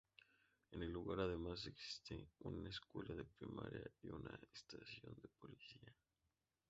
[0.71, 5.93] En el lugar además existe una escuela de primaria y una estación de policía.